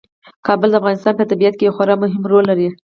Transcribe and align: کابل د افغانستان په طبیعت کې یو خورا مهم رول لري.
کابل 0.45 0.69
د 0.71 0.75
افغانستان 0.81 1.13
په 1.17 1.25
طبیعت 1.31 1.53
کې 1.55 1.63
یو 1.65 1.75
خورا 1.77 1.95
مهم 2.03 2.23
رول 2.31 2.43
لري. 2.51 2.67